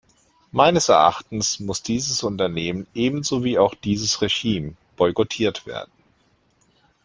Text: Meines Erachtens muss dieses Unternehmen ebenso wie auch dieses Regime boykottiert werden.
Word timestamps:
Meines 0.51 0.89
Erachtens 0.89 1.59
muss 1.59 1.83
dieses 1.83 2.23
Unternehmen 2.23 2.87
ebenso 2.95 3.43
wie 3.43 3.59
auch 3.59 3.75
dieses 3.75 4.23
Regime 4.23 4.73
boykottiert 4.97 5.67
werden. 5.67 5.91